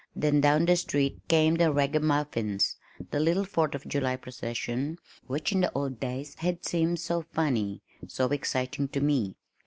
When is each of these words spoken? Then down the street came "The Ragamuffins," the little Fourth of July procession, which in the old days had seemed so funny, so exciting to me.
Then 0.15 0.41
down 0.41 0.65
the 0.65 0.75
street 0.75 1.19
came 1.27 1.57
"The 1.57 1.71
Ragamuffins," 1.71 2.77
the 3.11 3.19
little 3.19 3.43
Fourth 3.43 3.75
of 3.75 3.87
July 3.87 4.15
procession, 4.15 4.97
which 5.27 5.51
in 5.51 5.61
the 5.61 5.71
old 5.73 5.99
days 5.99 6.33
had 6.39 6.65
seemed 6.65 6.99
so 6.99 7.21
funny, 7.21 7.81
so 8.07 8.25
exciting 8.29 8.87
to 8.87 8.99
me. 8.99 9.35